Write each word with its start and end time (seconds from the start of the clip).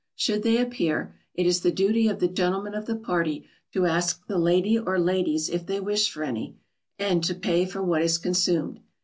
Should 0.15 0.41
they 0.41 0.57
appear, 0.59 1.13
it 1.35 1.45
is 1.45 1.59
the 1.61 1.69
duty 1.69 2.07
of 2.07 2.19
the 2.19 2.27
gentleman 2.27 2.73
of 2.73 2.87
the 2.87 2.95
party 2.95 3.45
to 3.73 3.85
ask 3.85 4.25
the 4.25 4.39
lady 4.39 4.79
or 4.79 4.97
ladies 4.99 5.47
if 5.47 5.67
they 5.67 5.79
wish 5.79 6.09
for 6.09 6.23
any, 6.23 6.55
and 6.97 7.23
to 7.23 7.35
pay 7.35 7.65
for 7.67 7.83
what 7.83 8.01
is 8.01 8.17
consumed. 8.17 8.79